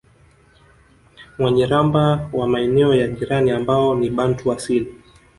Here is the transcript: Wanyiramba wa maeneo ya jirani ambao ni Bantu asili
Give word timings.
Wanyiramba 1.39 2.29
wa 2.33 2.47
maeneo 2.47 2.95
ya 2.95 3.07
jirani 3.07 3.51
ambao 3.51 3.95
ni 3.95 4.09
Bantu 4.09 4.51
asili 4.51 4.95